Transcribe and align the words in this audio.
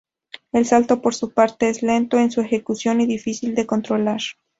El 0.51 0.65
salto, 0.65 0.99
por 0.99 1.13
su 1.13 1.31
parte, 1.31 1.69
es 1.69 1.83
lento 1.83 2.17
en 2.17 2.31
su 2.31 2.41
ejecución 2.41 3.01
y 3.01 3.05
difícil 3.05 3.53
de 3.53 3.67
controlar. 3.67 4.19